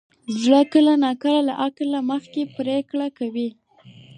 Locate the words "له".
1.47-1.53